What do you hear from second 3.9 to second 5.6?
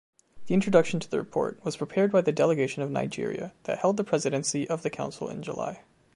the presidency of the Council in